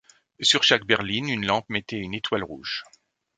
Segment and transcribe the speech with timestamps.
[0.39, 2.83] Sur chaque berline, une lampe mettait une étoile rouge.